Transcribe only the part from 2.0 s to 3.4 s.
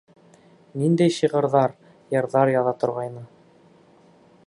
йырҙар яҙа торғайны.